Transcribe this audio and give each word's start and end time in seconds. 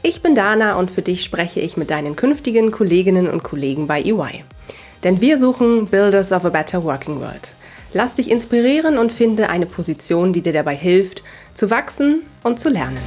Ich 0.00 0.22
bin 0.22 0.36
Dana 0.36 0.78
und 0.78 0.92
für 0.92 1.02
dich 1.02 1.24
spreche 1.24 1.58
ich 1.58 1.76
mit 1.76 1.90
deinen 1.90 2.14
künftigen 2.14 2.70
Kolleginnen 2.70 3.28
und 3.28 3.42
Kollegen 3.42 3.88
bei 3.88 4.00
EY. 4.00 4.44
Denn 5.02 5.20
wir 5.20 5.40
suchen 5.40 5.86
Builders 5.86 6.30
of 6.30 6.44
a 6.44 6.50
Better 6.50 6.84
Working 6.84 7.18
World. 7.18 7.48
Lass 7.92 8.14
dich 8.14 8.30
inspirieren 8.30 8.96
und 8.96 9.10
finde 9.10 9.48
eine 9.48 9.66
Position, 9.66 10.32
die 10.32 10.40
dir 10.40 10.52
dabei 10.52 10.76
hilft, 10.76 11.24
zu 11.52 11.68
wachsen 11.70 12.22
und 12.44 12.60
zu 12.60 12.68
lernen. 12.68 12.98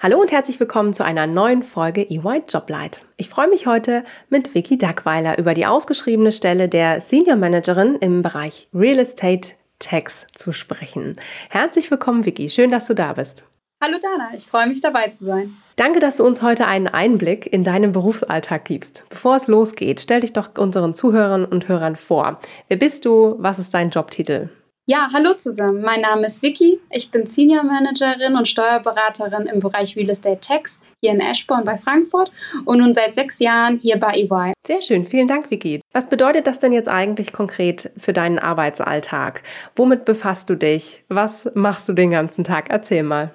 Hallo 0.00 0.20
und 0.20 0.30
herzlich 0.30 0.60
willkommen 0.60 0.92
zu 0.92 1.04
einer 1.04 1.26
neuen 1.26 1.64
Folge 1.64 2.08
EY 2.08 2.42
Joblight. 2.48 3.00
Ich 3.16 3.28
freue 3.28 3.48
mich 3.48 3.66
heute 3.66 4.04
mit 4.30 4.54
Vicky 4.54 4.78
Dackweiler 4.78 5.36
über 5.36 5.54
die 5.54 5.66
ausgeschriebene 5.66 6.30
Stelle 6.30 6.68
der 6.68 7.00
Senior 7.00 7.36
Managerin 7.36 7.96
im 7.96 8.22
Bereich 8.22 8.68
Real 8.72 9.00
Estate 9.00 9.54
Tax 9.82 10.26
zu 10.34 10.52
sprechen. 10.52 11.16
Herzlich 11.50 11.90
willkommen, 11.90 12.24
Vicky. 12.24 12.48
Schön, 12.48 12.70
dass 12.70 12.86
du 12.86 12.94
da 12.94 13.12
bist. 13.12 13.42
Hallo 13.82 13.98
Dana, 14.00 14.30
ich 14.36 14.46
freue 14.46 14.68
mich 14.68 14.80
dabei 14.80 15.08
zu 15.08 15.24
sein. 15.24 15.56
Danke, 15.74 15.98
dass 15.98 16.18
du 16.18 16.24
uns 16.24 16.40
heute 16.40 16.68
einen 16.68 16.86
Einblick 16.86 17.52
in 17.52 17.64
deinen 17.64 17.90
Berufsalltag 17.90 18.64
gibst. 18.64 19.04
Bevor 19.08 19.34
es 19.34 19.48
losgeht, 19.48 20.00
stell 20.00 20.20
dich 20.20 20.32
doch 20.32 20.50
unseren 20.56 20.94
Zuhörern 20.94 21.44
und 21.44 21.66
Hörern 21.66 21.96
vor. 21.96 22.38
Wer 22.68 22.76
bist 22.76 23.04
du? 23.04 23.34
Was 23.38 23.58
ist 23.58 23.74
dein 23.74 23.90
Jobtitel? 23.90 24.50
Ja, 24.84 25.10
hallo 25.12 25.34
zusammen. 25.34 25.80
Mein 25.80 26.00
Name 26.00 26.26
ist 26.26 26.42
Vicky. 26.42 26.80
Ich 26.90 27.12
bin 27.12 27.24
Senior 27.24 27.62
Managerin 27.62 28.34
und 28.34 28.48
Steuerberaterin 28.48 29.46
im 29.46 29.60
Bereich 29.60 29.94
Real 29.94 30.10
Estate 30.10 30.40
Tax 30.40 30.80
hier 31.00 31.12
in 31.12 31.20
Eschborn 31.20 31.64
bei 31.64 31.78
Frankfurt 31.78 32.32
und 32.64 32.78
nun 32.78 32.92
seit 32.92 33.14
sechs 33.14 33.38
Jahren 33.38 33.76
hier 33.76 34.00
bei 34.00 34.14
EY. 34.14 34.54
Sehr 34.66 34.82
schön. 34.82 35.06
Vielen 35.06 35.28
Dank, 35.28 35.52
Vicky. 35.52 35.80
Was 35.92 36.08
bedeutet 36.08 36.48
das 36.48 36.58
denn 36.58 36.72
jetzt 36.72 36.88
eigentlich 36.88 37.32
konkret 37.32 37.92
für 37.96 38.12
deinen 38.12 38.40
Arbeitsalltag? 38.40 39.44
Womit 39.76 40.04
befasst 40.04 40.50
du 40.50 40.56
dich? 40.56 41.04
Was 41.08 41.48
machst 41.54 41.88
du 41.88 41.92
den 41.92 42.10
ganzen 42.10 42.42
Tag? 42.42 42.68
Erzähl 42.68 43.04
mal. 43.04 43.32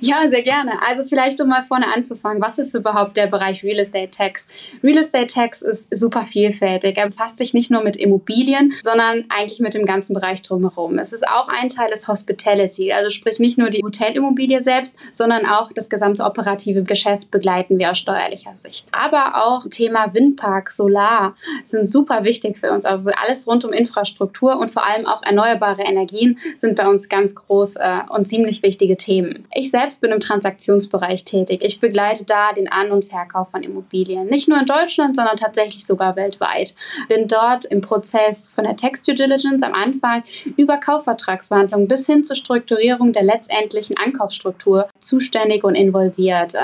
Ja, 0.00 0.28
sehr 0.28 0.42
gerne. 0.42 0.72
Also 0.86 1.04
vielleicht 1.04 1.40
um 1.40 1.48
mal 1.48 1.62
vorne 1.62 1.86
anzufangen, 1.94 2.42
was 2.42 2.58
ist 2.58 2.74
überhaupt 2.74 3.16
der 3.16 3.26
Bereich 3.26 3.64
Real 3.64 3.78
Estate 3.78 4.10
Tax? 4.10 4.46
Real 4.82 4.98
Estate 4.98 5.26
Tax 5.26 5.62
ist 5.62 5.88
super 5.90 6.24
vielfältig. 6.24 6.98
Er 6.98 7.06
befasst 7.06 7.38
sich 7.38 7.54
nicht 7.54 7.70
nur 7.70 7.82
mit 7.82 7.96
Immobilien, 7.96 8.74
sondern 8.82 9.24
eigentlich 9.30 9.60
mit 9.60 9.72
dem 9.72 9.86
ganzen 9.86 10.12
Bereich 10.12 10.42
drumherum. 10.42 10.98
Es 10.98 11.14
ist 11.14 11.26
auch 11.26 11.48
ein 11.48 11.70
Teil 11.70 11.90
des 11.90 12.06
Hospitality, 12.06 12.92
also 12.92 13.08
sprich 13.08 13.38
nicht 13.38 13.56
nur 13.56 13.70
die 13.70 13.82
Hotelimmobilie 13.82 14.60
selbst, 14.60 14.94
sondern 15.10 15.46
auch 15.46 15.72
das 15.72 15.88
gesamte 15.88 16.22
operative 16.22 16.82
Geschäft 16.82 17.30
begleiten 17.30 17.78
wir 17.78 17.90
aus 17.90 17.98
steuerlicher 17.98 18.54
Sicht. 18.56 18.88
Aber 18.92 19.46
auch 19.46 19.66
Thema 19.70 20.12
Windpark, 20.12 20.70
Solar 20.70 21.34
sind 21.64 21.90
super 21.90 22.24
wichtig 22.24 22.58
für 22.58 22.72
uns. 22.72 22.84
Also 22.84 23.10
alles 23.22 23.46
rund 23.46 23.64
um 23.64 23.72
Infrastruktur 23.72 24.58
und 24.58 24.70
vor 24.70 24.86
allem 24.86 25.06
auch 25.06 25.22
erneuerbare 25.22 25.82
Energien 25.82 26.38
sind 26.58 26.76
bei 26.76 26.86
uns 26.86 27.08
ganz 27.08 27.34
groß 27.34 27.76
äh, 27.76 28.00
und 28.10 28.26
ziemlich 28.28 28.62
wichtige 28.62 28.98
Themen. 28.98 29.46
Ich 29.54 29.70
selbst 29.78 30.00
bin 30.00 30.10
im 30.10 30.18
Transaktionsbereich 30.18 31.24
tätig. 31.24 31.60
Ich 31.62 31.78
begleite 31.78 32.24
da 32.24 32.52
den 32.52 32.70
An- 32.70 32.90
und 32.90 33.04
Verkauf 33.04 33.50
von 33.52 33.62
Immobilien. 33.62 34.26
Nicht 34.26 34.48
nur 34.48 34.58
in 34.58 34.66
Deutschland, 34.66 35.14
sondern 35.14 35.36
tatsächlich 35.36 35.86
sogar 35.86 36.16
weltweit. 36.16 36.74
Bin 37.08 37.28
dort 37.28 37.64
im 37.66 37.80
Prozess 37.80 38.48
von 38.48 38.64
der 38.64 38.74
Text 38.74 39.06
Due 39.06 39.14
Diligence 39.14 39.62
am 39.62 39.74
Anfang 39.74 40.24
über 40.56 40.78
Kaufvertragsverhandlungen 40.78 41.86
bis 41.86 42.06
hin 42.06 42.24
zur 42.24 42.34
Strukturierung 42.34 43.12
der 43.12 43.22
letztendlichen 43.22 43.96
Ankaufsstruktur 43.96 44.88
zuständig 44.98 45.62
und 45.62 45.76
involviert. 45.76 46.54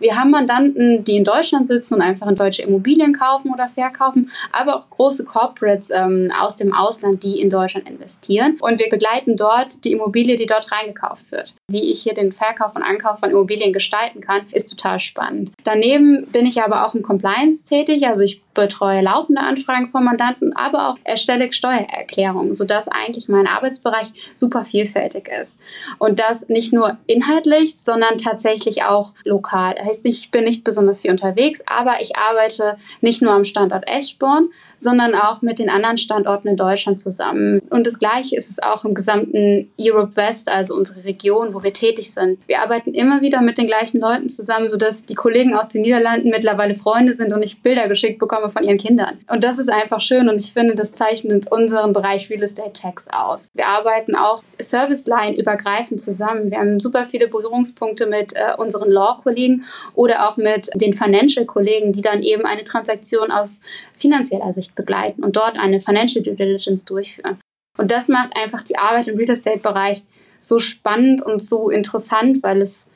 Wir 0.00 0.16
haben 0.16 0.30
Mandanten, 0.30 1.04
die 1.04 1.16
in 1.16 1.24
Deutschland 1.24 1.68
sitzen 1.68 1.94
und 1.94 2.02
einfach 2.02 2.26
in 2.26 2.34
deutsche 2.34 2.62
Immobilien 2.62 3.12
kaufen 3.12 3.52
oder 3.52 3.68
verkaufen, 3.68 4.32
aber 4.50 4.76
auch 4.76 4.90
große 4.90 5.24
Corporates 5.24 5.90
ähm, 5.90 6.32
aus 6.40 6.56
dem 6.56 6.74
Ausland, 6.74 7.22
die 7.22 7.40
in 7.40 7.50
Deutschland 7.50 7.88
investieren. 7.88 8.56
Und 8.60 8.80
wir 8.80 8.88
begleiten 8.88 9.36
dort 9.36 9.84
die 9.84 9.92
Immobilie, 9.92 10.34
die 10.34 10.46
dort 10.46 10.72
reingekauft 10.72 11.30
wird. 11.30 11.54
Wie 11.70 11.90
ich 11.90 12.02
hier 12.02 12.12
den 12.12 12.32
Verkauf 12.32 12.76
und 12.76 12.82
Ankauf 12.82 13.20
von 13.20 13.30
Immobilien 13.30 13.72
gestalten 13.72 14.20
kann, 14.20 14.46
ist 14.52 14.68
total 14.68 14.98
spannend. 14.98 15.50
Daneben 15.64 16.26
bin 16.26 16.44
ich 16.44 16.62
aber 16.62 16.86
auch 16.86 16.94
im 16.94 17.02
Compliance 17.02 17.64
tätig, 17.64 18.06
also 18.06 18.22
ich 18.22 18.43
betreue 18.54 19.02
laufende 19.02 19.42
Anfragen 19.42 19.88
von 19.88 20.04
Mandanten, 20.04 20.54
aber 20.56 20.88
auch 20.88 20.96
erstelle 21.04 21.52
Steuererklärungen, 21.52 22.54
sodass 22.54 22.88
eigentlich 22.88 23.28
mein 23.28 23.46
Arbeitsbereich 23.46 24.32
super 24.34 24.64
vielfältig 24.64 25.28
ist. 25.28 25.60
Und 25.98 26.20
das 26.20 26.48
nicht 26.48 26.72
nur 26.72 26.96
inhaltlich, 27.06 27.76
sondern 27.76 28.18
tatsächlich 28.18 28.84
auch 28.84 29.12
lokal. 29.24 29.74
Das 29.76 29.86
heißt, 29.86 30.00
ich 30.04 30.30
bin 30.30 30.44
nicht 30.44 30.64
besonders 30.64 31.02
viel 31.02 31.10
unterwegs, 31.10 31.62
aber 31.66 32.00
ich 32.00 32.16
arbeite 32.16 32.76
nicht 33.00 33.22
nur 33.22 33.32
am 33.32 33.44
Standort 33.44 33.88
Eschborn, 33.88 34.48
sondern 34.76 35.14
auch 35.14 35.42
mit 35.42 35.58
den 35.58 35.70
anderen 35.70 35.98
Standorten 35.98 36.48
in 36.48 36.56
Deutschland 36.56 36.98
zusammen. 36.98 37.60
Und 37.70 37.86
das 37.86 37.98
Gleiche 37.98 38.36
ist 38.36 38.50
es 38.50 38.62
auch 38.62 38.84
im 38.84 38.94
gesamten 38.94 39.72
Europe 39.80 40.16
West, 40.16 40.48
also 40.48 40.74
unsere 40.74 41.04
Region, 41.04 41.54
wo 41.54 41.62
wir 41.62 41.72
tätig 41.72 42.12
sind. 42.12 42.38
Wir 42.46 42.60
arbeiten 42.60 42.92
immer 42.92 43.20
wieder 43.20 43.40
mit 43.40 43.58
den 43.58 43.66
gleichen 43.66 44.00
Leuten 44.00 44.28
zusammen, 44.28 44.68
sodass 44.68 45.04
die 45.04 45.14
Kollegen 45.14 45.54
aus 45.54 45.68
den 45.68 45.82
Niederlanden 45.82 46.28
mittlerweile 46.28 46.74
Freunde 46.74 47.12
sind 47.12 47.32
und 47.32 47.42
ich 47.42 47.62
Bilder 47.62 47.88
geschickt 47.88 48.18
bekomme 48.18 48.43
von 48.50 48.64
ihren 48.64 48.78
Kindern. 48.78 49.18
Und 49.28 49.44
das 49.44 49.58
ist 49.58 49.70
einfach 49.70 50.00
schön 50.00 50.28
und 50.28 50.36
ich 50.36 50.52
finde, 50.52 50.74
das 50.74 50.92
zeichnet 50.92 51.50
unseren 51.50 51.92
Bereich 51.92 52.30
Real 52.30 52.42
Estate 52.42 52.72
Tax 52.72 53.06
aus. 53.08 53.48
Wir 53.54 53.66
arbeiten 53.66 54.14
auch 54.16 54.42
Service 54.60 55.06
Line 55.06 55.36
übergreifend 55.36 56.00
zusammen. 56.00 56.50
Wir 56.50 56.58
haben 56.58 56.80
super 56.80 57.06
viele 57.06 57.28
Berührungspunkte 57.28 58.06
mit 58.06 58.34
äh, 58.34 58.54
unseren 58.56 58.90
Law-Kollegen 58.90 59.64
oder 59.94 60.28
auch 60.28 60.36
mit 60.36 60.68
den 60.74 60.94
Financial-Kollegen, 60.94 61.92
die 61.92 62.02
dann 62.02 62.22
eben 62.22 62.44
eine 62.44 62.64
Transaktion 62.64 63.30
aus 63.30 63.60
finanzieller 63.96 64.52
Sicht 64.52 64.74
begleiten 64.74 65.24
und 65.24 65.36
dort 65.36 65.56
eine 65.58 65.80
Financial 65.80 66.22
Due 66.22 66.34
Diligence 66.34 66.84
durchführen. 66.84 67.38
Und 67.76 67.90
das 67.90 68.08
macht 68.08 68.36
einfach 68.36 68.62
die 68.62 68.78
Arbeit 68.78 69.08
im 69.08 69.16
Real 69.16 69.30
Estate-Bereich 69.30 70.04
so 70.40 70.60
spannend 70.60 71.22
und 71.22 71.42
so 71.42 71.70
interessant, 71.70 72.42
weil 72.42 72.58
es, 72.58 72.86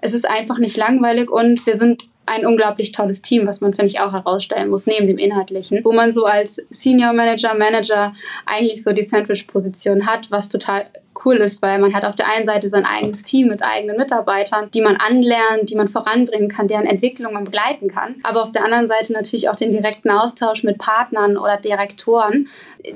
es 0.00 0.14
ist 0.14 0.28
einfach 0.28 0.58
nicht 0.58 0.76
langweilig 0.76 1.30
und 1.30 1.66
wir 1.66 1.76
sind 1.76 2.04
ein 2.26 2.44
unglaublich 2.44 2.92
tolles 2.92 3.22
Team, 3.22 3.46
was 3.46 3.60
man, 3.60 3.72
finde 3.72 3.86
ich, 3.86 4.00
auch 4.00 4.12
herausstellen 4.12 4.68
muss, 4.68 4.86
neben 4.86 5.06
dem 5.06 5.18
Inhaltlichen, 5.18 5.84
wo 5.84 5.92
man 5.92 6.12
so 6.12 6.24
als 6.26 6.56
Senior 6.70 7.12
Manager, 7.12 7.54
Manager 7.54 8.12
eigentlich 8.44 8.82
so 8.82 8.92
die 8.92 9.02
Sandwich-Position 9.02 10.06
hat, 10.06 10.30
was 10.30 10.48
total 10.48 10.86
cool 11.24 11.36
ist, 11.36 11.62
weil 11.62 11.78
man 11.78 11.94
hat 11.94 12.04
auf 12.04 12.14
der 12.14 12.28
einen 12.30 12.44
Seite 12.44 12.68
sein 12.68 12.84
eigenes 12.84 13.22
Team 13.22 13.48
mit 13.48 13.62
eigenen 13.62 13.96
Mitarbeitern, 13.96 14.70
die 14.72 14.80
man 14.80 14.96
anlernt, 14.96 15.70
die 15.70 15.76
man 15.76 15.88
voranbringen 15.88 16.48
kann, 16.48 16.68
deren 16.68 16.86
Entwicklung 16.86 17.32
man 17.32 17.44
begleiten 17.44 17.88
kann. 17.88 18.16
Aber 18.22 18.42
auf 18.42 18.52
der 18.52 18.64
anderen 18.64 18.88
Seite 18.88 19.12
natürlich 19.12 19.48
auch 19.48 19.56
den 19.56 19.70
direkten 19.70 20.10
Austausch 20.10 20.62
mit 20.62 20.78
Partnern 20.78 21.36
oder 21.36 21.56
Direktoren, 21.56 22.48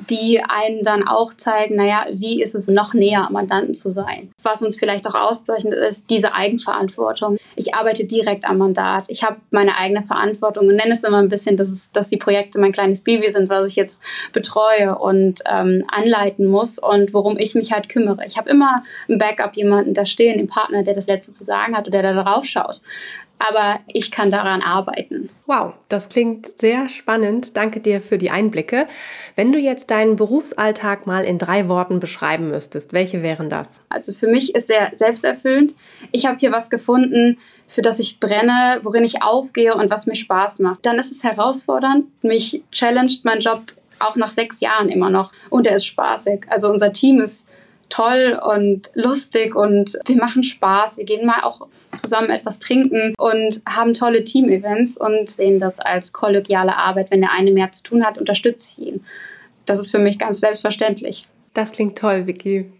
die 0.08 0.40
einen 0.40 0.82
dann 0.82 1.06
auch 1.06 1.34
zeigen, 1.34 1.76
naja, 1.76 2.06
wie 2.12 2.42
ist 2.42 2.54
es 2.54 2.68
noch 2.68 2.94
näher 2.94 3.26
am 3.26 3.32
Mandanten 3.32 3.74
zu 3.74 3.90
sein. 3.90 4.30
Was 4.42 4.62
uns 4.62 4.78
vielleicht 4.78 5.06
auch 5.08 5.14
auszeichnet, 5.14 5.74
ist 5.74 6.10
diese 6.10 6.34
Eigenverantwortung. 6.34 7.38
Ich 7.56 7.74
arbeite 7.74 8.04
direkt 8.04 8.44
am 8.44 8.58
Mandat. 8.58 9.06
Ich 9.08 9.24
habe 9.24 9.36
meine 9.50 9.76
eigene 9.76 10.02
Verantwortung 10.02 10.68
und 10.68 10.76
nenne 10.76 10.92
es 10.92 11.02
immer 11.02 11.18
ein 11.18 11.28
bisschen, 11.28 11.56
dass, 11.56 11.70
es, 11.70 11.90
dass 11.90 12.08
die 12.08 12.16
Projekte 12.16 12.60
mein 12.60 12.72
kleines 12.72 13.00
Baby 13.00 13.28
sind, 13.28 13.48
was 13.48 13.68
ich 13.68 13.76
jetzt 13.76 14.00
betreue 14.32 14.96
und 14.96 15.40
ähm, 15.50 15.84
anleiten 15.90 16.46
muss 16.46 16.78
und 16.78 17.12
worum 17.12 17.36
ich 17.36 17.54
mich 17.54 17.72
halt 17.72 17.88
kümmere 17.88 18.09
kümmere. 18.10 18.26
Ich 18.26 18.36
habe 18.36 18.50
immer 18.50 18.82
ein 19.08 19.18
Backup, 19.18 19.56
jemanden 19.56 19.94
da 19.94 20.04
stehen, 20.04 20.38
den 20.38 20.48
Partner, 20.48 20.82
der 20.82 20.94
das 20.94 21.06
Letzte 21.06 21.32
zu 21.32 21.44
sagen 21.44 21.76
hat 21.76 21.88
oder 21.88 22.02
der 22.02 22.14
da 22.14 22.22
drauf 22.22 22.44
schaut. 22.44 22.80
Aber 23.38 23.78
ich 23.86 24.10
kann 24.10 24.30
daran 24.30 24.60
arbeiten. 24.60 25.30
Wow, 25.46 25.72
das 25.88 26.10
klingt 26.10 26.58
sehr 26.58 26.90
spannend. 26.90 27.56
Danke 27.56 27.80
dir 27.80 28.02
für 28.02 28.18
die 28.18 28.28
Einblicke. 28.28 28.86
Wenn 29.34 29.50
du 29.50 29.58
jetzt 29.58 29.90
deinen 29.90 30.16
Berufsalltag 30.16 31.06
mal 31.06 31.24
in 31.24 31.38
drei 31.38 31.66
Worten 31.66 32.00
beschreiben 32.00 32.48
müsstest, 32.48 32.92
welche 32.92 33.22
wären 33.22 33.48
das? 33.48 33.70
Also 33.88 34.12
für 34.12 34.26
mich 34.26 34.54
ist 34.54 34.70
er 34.70 34.94
selbsterfüllend. 34.94 35.74
Ich 36.12 36.26
habe 36.26 36.36
hier 36.38 36.52
was 36.52 36.68
gefunden, 36.68 37.38
für 37.66 37.80
das 37.80 37.98
ich 37.98 38.20
brenne, 38.20 38.80
worin 38.82 39.04
ich 39.04 39.22
aufgehe 39.22 39.74
und 39.74 39.88
was 39.88 40.06
mir 40.06 40.16
Spaß 40.16 40.58
macht. 40.58 40.84
Dann 40.84 40.98
ist 40.98 41.10
es 41.10 41.24
herausfordernd. 41.24 42.08
Mich 42.22 42.62
challenged 42.72 43.24
mein 43.24 43.40
Job 43.40 43.62
auch 44.00 44.16
nach 44.16 44.32
sechs 44.32 44.60
Jahren 44.60 44.90
immer 44.90 45.08
noch. 45.08 45.32
Und 45.48 45.66
er 45.66 45.76
ist 45.76 45.86
spaßig. 45.86 46.46
Also 46.48 46.68
unser 46.68 46.92
Team 46.92 47.20
ist 47.20 47.48
toll 47.90 48.40
und 48.42 48.90
lustig 48.94 49.54
und 49.54 49.98
wir 50.06 50.16
machen 50.16 50.42
Spaß. 50.42 50.96
Wir 50.96 51.04
gehen 51.04 51.26
mal 51.26 51.42
auch 51.42 51.66
zusammen 51.92 52.30
etwas 52.30 52.58
trinken 52.58 53.14
und 53.18 53.60
haben 53.68 53.94
tolle 53.94 54.24
Team-Events 54.24 54.96
und 54.96 55.30
sehen 55.30 55.58
das 55.58 55.80
als 55.80 56.12
kollegiale 56.12 56.76
Arbeit. 56.76 57.10
Wenn 57.10 57.20
der 57.20 57.32
eine 57.32 57.52
mehr 57.52 57.70
zu 57.72 57.82
tun 57.82 58.04
hat, 58.04 58.16
unterstütze 58.16 58.80
ich 58.80 58.86
ihn. 58.86 59.04
Das 59.66 59.78
ist 59.78 59.90
für 59.90 59.98
mich 59.98 60.18
ganz 60.18 60.38
selbstverständlich. 60.38 61.26
Das 61.52 61.72
klingt 61.72 61.98
toll, 61.98 62.26
Vicky. 62.26 62.72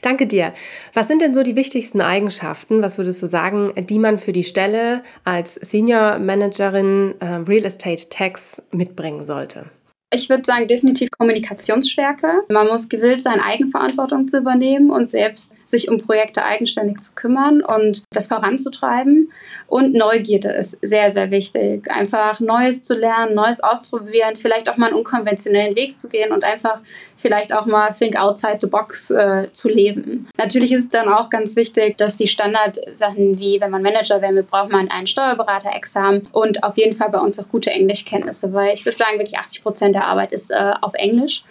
Danke 0.00 0.26
dir. 0.26 0.54
Was 0.94 1.08
sind 1.08 1.20
denn 1.20 1.34
so 1.34 1.42
die 1.42 1.56
wichtigsten 1.56 2.00
Eigenschaften, 2.00 2.82
was 2.82 2.96
würdest 2.96 3.22
du 3.22 3.26
sagen, 3.26 3.72
die 3.76 3.98
man 3.98 4.18
für 4.18 4.32
die 4.32 4.44
Stelle 4.44 5.02
als 5.24 5.54
Senior 5.54 6.18
Managerin 6.18 7.14
äh, 7.20 7.26
Real 7.26 7.66
Estate 7.66 8.08
Tax 8.08 8.62
mitbringen 8.72 9.26
sollte? 9.26 9.66
Ich 10.14 10.28
würde 10.28 10.44
sagen, 10.44 10.68
definitiv 10.68 11.10
Kommunikationsstärke. 11.10 12.44
Man 12.48 12.68
muss 12.68 12.88
gewillt 12.88 13.20
sein, 13.20 13.40
Eigenverantwortung 13.40 14.26
zu 14.26 14.38
übernehmen 14.38 14.90
und 14.90 15.10
selbst 15.10 15.54
sich 15.64 15.88
um 15.88 15.98
Projekte 15.98 16.44
eigenständig 16.44 17.00
zu 17.00 17.16
kümmern 17.16 17.62
und 17.62 18.04
das 18.12 18.28
voranzutreiben. 18.28 19.32
Und 19.74 19.92
Neugierde 19.92 20.50
ist 20.50 20.78
sehr, 20.82 21.10
sehr 21.10 21.32
wichtig. 21.32 21.90
Einfach 21.90 22.38
Neues 22.38 22.82
zu 22.82 22.94
lernen, 22.94 23.34
Neues 23.34 23.60
auszuprobieren, 23.60 24.36
vielleicht 24.36 24.70
auch 24.70 24.76
mal 24.76 24.86
einen 24.86 24.94
unkonventionellen 24.94 25.74
Weg 25.74 25.98
zu 25.98 26.08
gehen 26.08 26.30
und 26.30 26.44
einfach 26.44 26.78
vielleicht 27.24 27.52
auch 27.52 27.66
mal 27.66 27.90
think 27.90 28.16
outside 28.16 28.58
the 28.60 28.66
box 28.68 29.10
äh, 29.10 29.50
zu 29.50 29.68
leben. 29.68 30.28
Natürlich 30.36 30.70
ist 30.72 30.80
es 30.80 30.90
dann 30.90 31.08
auch 31.08 31.30
ganz 31.30 31.56
wichtig, 31.56 31.96
dass 31.96 32.16
die 32.16 32.28
Standardsachen 32.28 33.40
wie, 33.40 33.60
wenn 33.60 33.70
man 33.70 33.82
Manager 33.82 34.20
werden 34.20 34.36
will, 34.36 34.42
braucht 34.44 34.70
man 34.70 34.90
einen 34.90 35.06
Steuerberater-Examen 35.06 36.28
und 36.32 36.62
auf 36.62 36.76
jeden 36.76 36.92
Fall 36.92 37.08
bei 37.08 37.18
uns 37.18 37.38
auch 37.38 37.48
gute 37.48 37.70
Englischkenntnisse, 37.70 38.52
weil 38.52 38.74
ich 38.74 38.84
würde 38.84 38.98
sagen, 38.98 39.18
wirklich 39.18 39.38
80 39.38 39.62
Prozent 39.62 39.94
der 39.94 40.06
Arbeit 40.06 40.32
ist 40.32 40.50
äh, 40.50 40.74
auf 40.82 40.94
Englisch. 40.94 41.44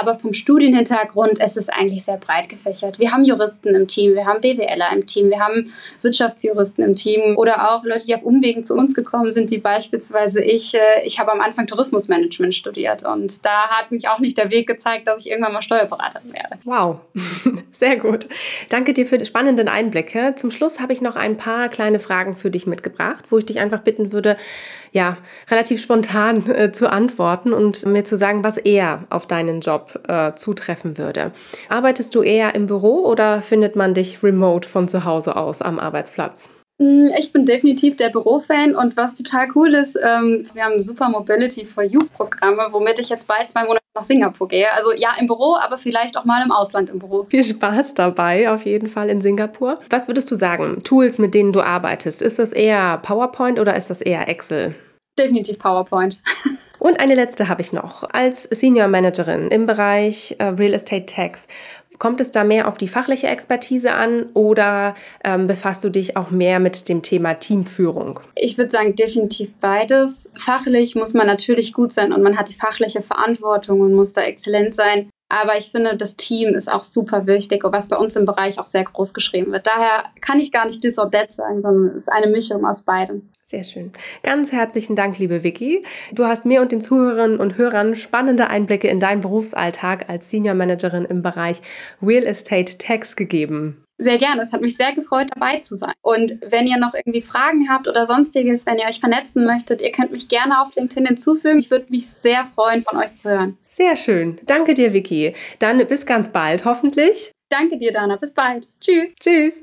Aber 0.00 0.14
vom 0.14 0.32
Studienhintergrund 0.32 1.40
ist 1.40 1.56
es 1.56 1.68
eigentlich 1.68 2.04
sehr 2.04 2.16
breit 2.16 2.48
gefächert. 2.48 2.98
Wir 2.98 3.12
haben 3.12 3.24
Juristen 3.24 3.74
im 3.74 3.86
Team, 3.86 4.14
wir 4.14 4.24
haben 4.24 4.40
BWLer 4.40 4.92
im 4.94 5.06
Team, 5.06 5.30
wir 5.30 5.40
haben 5.40 5.72
Wirtschaftsjuristen 6.00 6.82
im 6.82 6.94
Team 6.94 7.36
oder 7.36 7.67
auch 7.67 7.67
Leute, 7.84 8.06
die 8.06 8.14
auf 8.14 8.22
Umwegen 8.22 8.64
zu 8.64 8.74
uns 8.74 8.94
gekommen 8.94 9.30
sind, 9.30 9.50
wie 9.50 9.58
beispielsweise 9.58 10.42
ich. 10.42 10.74
Äh, 10.74 10.78
ich 11.04 11.18
habe 11.18 11.32
am 11.32 11.40
Anfang 11.40 11.66
Tourismusmanagement 11.66 12.54
studiert 12.54 13.04
und 13.04 13.44
da 13.44 13.68
hat 13.68 13.90
mich 13.90 14.08
auch 14.08 14.18
nicht 14.18 14.38
der 14.38 14.50
Weg 14.50 14.66
gezeigt, 14.66 15.08
dass 15.08 15.24
ich 15.24 15.30
irgendwann 15.30 15.52
mal 15.52 15.62
Steuerberaterin 15.62 16.32
werde. 16.32 16.58
Wow, 16.64 17.00
sehr 17.72 17.96
gut. 17.96 18.26
Danke 18.68 18.92
dir 18.92 19.06
für 19.06 19.18
die 19.18 19.26
spannenden 19.26 19.68
Einblicke. 19.68 20.34
Zum 20.36 20.50
Schluss 20.50 20.80
habe 20.80 20.92
ich 20.92 21.00
noch 21.00 21.16
ein 21.16 21.36
paar 21.36 21.68
kleine 21.68 21.98
Fragen 21.98 22.34
für 22.34 22.50
dich 22.50 22.66
mitgebracht, 22.66 23.24
wo 23.30 23.38
ich 23.38 23.46
dich 23.46 23.58
einfach 23.58 23.80
bitten 23.80 24.12
würde, 24.12 24.36
ja, 24.92 25.18
relativ 25.50 25.82
spontan 25.82 26.48
äh, 26.50 26.72
zu 26.72 26.90
antworten 26.90 27.52
und 27.52 27.84
mir 27.86 28.04
zu 28.04 28.16
sagen, 28.16 28.44
was 28.44 28.56
eher 28.56 29.04
auf 29.10 29.26
deinen 29.26 29.60
Job 29.60 30.00
äh, 30.08 30.34
zutreffen 30.34 30.98
würde. 30.98 31.32
Arbeitest 31.68 32.14
du 32.14 32.22
eher 32.22 32.54
im 32.54 32.66
Büro 32.66 33.04
oder 33.04 33.42
findet 33.42 33.76
man 33.76 33.94
dich 33.94 34.22
remote 34.22 34.68
von 34.68 34.88
zu 34.88 35.04
Hause 35.04 35.36
aus 35.36 35.62
am 35.62 35.78
Arbeitsplatz? 35.78 36.48
Mm, 36.78 37.08
ich 37.18 37.32
bin 37.32 37.44
definitiv 37.44 37.96
der 37.96 38.08
Bürofan 38.08 38.76
und 38.76 38.96
was 38.96 39.14
total 39.14 39.48
cool 39.54 39.74
ist, 39.74 39.96
ähm, 39.96 40.44
wir 40.54 40.64
haben 40.64 40.80
super 40.80 41.08
Mobility 41.08 41.66
for 41.66 41.82
You 41.82 42.04
Programme, 42.16 42.68
womit 42.70 43.00
ich 43.00 43.08
jetzt 43.08 43.26
bald 43.26 43.50
zwei 43.50 43.64
Monate 43.64 43.82
nach 43.96 44.04
Singapur 44.04 44.46
gehe. 44.46 44.72
Also 44.72 44.92
ja, 44.92 45.10
im 45.18 45.26
Büro, 45.26 45.56
aber 45.56 45.76
vielleicht 45.76 46.16
auch 46.16 46.24
mal 46.24 46.42
im 46.44 46.52
Ausland 46.52 46.88
im 46.88 47.00
Büro. 47.00 47.26
Viel 47.28 47.42
Spaß 47.42 47.94
dabei, 47.94 48.48
auf 48.48 48.64
jeden 48.64 48.88
Fall 48.88 49.10
in 49.10 49.20
Singapur. 49.20 49.80
Was 49.90 50.06
würdest 50.06 50.30
du 50.30 50.36
sagen? 50.36 50.82
Tools, 50.84 51.18
mit 51.18 51.34
denen 51.34 51.52
du 51.52 51.60
arbeitest, 51.60 52.22
ist 52.22 52.38
das 52.38 52.52
eher 52.52 52.98
PowerPoint 52.98 53.58
oder 53.58 53.74
ist 53.74 53.90
das 53.90 54.00
eher 54.00 54.28
Excel? 54.28 54.76
Definitiv 55.18 55.58
PowerPoint. 55.58 56.20
Und 56.78 57.00
eine 57.00 57.16
letzte 57.16 57.48
habe 57.48 57.60
ich 57.60 57.72
noch. 57.72 58.04
Als 58.12 58.44
Senior 58.44 58.86
Managerin 58.86 59.48
im 59.48 59.66
Bereich 59.66 60.36
äh, 60.38 60.44
Real 60.44 60.74
Estate 60.74 61.06
Tax, 61.06 61.48
Kommt 61.98 62.20
es 62.20 62.30
da 62.30 62.44
mehr 62.44 62.68
auf 62.68 62.78
die 62.78 62.88
fachliche 62.88 63.26
Expertise 63.26 63.92
an 63.92 64.26
oder 64.34 64.94
ähm, 65.24 65.46
befasst 65.46 65.82
du 65.82 65.90
dich 65.90 66.16
auch 66.16 66.30
mehr 66.30 66.60
mit 66.60 66.88
dem 66.88 67.02
Thema 67.02 67.34
Teamführung? 67.34 68.20
Ich 68.36 68.56
würde 68.56 68.70
sagen, 68.70 68.94
definitiv 68.94 69.50
beides. 69.60 70.30
Fachlich 70.36 70.94
muss 70.94 71.14
man 71.14 71.26
natürlich 71.26 71.72
gut 71.72 71.92
sein 71.92 72.12
und 72.12 72.22
man 72.22 72.38
hat 72.38 72.48
die 72.48 72.54
fachliche 72.54 73.02
Verantwortung 73.02 73.80
und 73.80 73.94
muss 73.94 74.12
da 74.12 74.22
exzellent 74.22 74.74
sein. 74.74 75.10
Aber 75.28 75.58
ich 75.58 75.70
finde, 75.70 75.96
das 75.96 76.16
Team 76.16 76.54
ist 76.54 76.72
auch 76.72 76.82
super 76.82 77.26
wichtig, 77.26 77.62
was 77.64 77.88
bei 77.88 77.96
uns 77.96 78.16
im 78.16 78.24
Bereich 78.24 78.58
auch 78.58 78.64
sehr 78.64 78.84
groß 78.84 79.12
geschrieben 79.12 79.52
wird. 79.52 79.66
Daher 79.66 80.04
kann 80.22 80.38
ich 80.38 80.52
gar 80.52 80.64
nicht 80.64 80.80
this 80.80 80.98
or 80.98 81.10
that 81.10 81.32
sagen, 81.32 81.60
sondern 81.60 81.88
es 81.88 81.96
ist 81.96 82.12
eine 82.12 82.28
Mischung 82.28 82.64
aus 82.64 82.82
beidem. 82.82 83.28
Sehr 83.50 83.64
schön. 83.64 83.92
Ganz 84.22 84.52
herzlichen 84.52 84.94
Dank, 84.94 85.18
liebe 85.18 85.42
Vicky. 85.42 85.82
Du 86.12 86.26
hast 86.26 86.44
mir 86.44 86.60
und 86.60 86.70
den 86.70 86.82
Zuhörerinnen 86.82 87.40
und 87.40 87.56
Hörern 87.56 87.94
spannende 87.94 88.48
Einblicke 88.48 88.88
in 88.88 89.00
deinen 89.00 89.22
Berufsalltag 89.22 90.10
als 90.10 90.28
Senior 90.28 90.54
Managerin 90.54 91.06
im 91.06 91.22
Bereich 91.22 91.62
Real 92.02 92.24
Estate 92.24 92.76
Tax 92.76 93.16
gegeben. 93.16 93.82
Sehr 93.96 94.18
gerne. 94.18 94.42
Es 94.42 94.52
hat 94.52 94.60
mich 94.60 94.76
sehr 94.76 94.92
gefreut, 94.92 95.28
dabei 95.34 95.56
zu 95.60 95.76
sein. 95.76 95.94
Und 96.02 96.38
wenn 96.46 96.66
ihr 96.66 96.76
noch 96.76 96.92
irgendwie 96.92 97.22
Fragen 97.22 97.70
habt 97.70 97.88
oder 97.88 98.04
sonstiges, 98.04 98.66
wenn 98.66 98.78
ihr 98.78 98.84
euch 98.84 99.00
vernetzen 99.00 99.46
möchtet, 99.46 99.80
ihr 99.80 99.92
könnt 99.92 100.12
mich 100.12 100.28
gerne 100.28 100.60
auf 100.60 100.76
LinkedIn 100.76 101.06
hinzufügen. 101.06 101.58
Ich 101.58 101.70
würde 101.70 101.86
mich 101.88 102.06
sehr 102.06 102.44
freuen, 102.54 102.82
von 102.82 102.98
euch 102.98 103.16
zu 103.16 103.30
hören. 103.30 103.56
Sehr 103.70 103.96
schön. 103.96 104.38
Danke 104.44 104.74
dir, 104.74 104.92
Vicky. 104.92 105.34
Dann 105.58 105.78
bis 105.86 106.04
ganz 106.04 106.28
bald, 106.28 106.66
hoffentlich. 106.66 107.32
Danke 107.48 107.78
dir, 107.78 107.92
Dana. 107.92 108.16
Bis 108.16 108.34
bald. 108.34 108.68
Tschüss. 108.78 109.14
Tschüss. 109.18 109.62